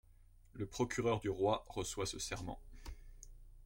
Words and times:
Le 0.53 0.65
procureur 0.65 1.19
du 1.19 1.29
roi 1.29 1.63
reçoit 1.69 2.07
ce 2.07 2.17
serment. 2.17 2.59